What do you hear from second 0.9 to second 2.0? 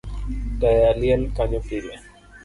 liel kanyo pile